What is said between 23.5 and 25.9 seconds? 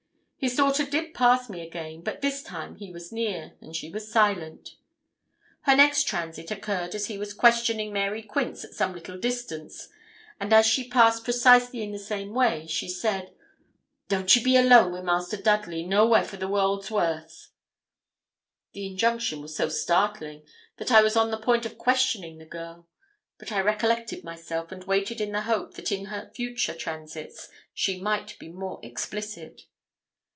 I recollected myself, and waited in the hope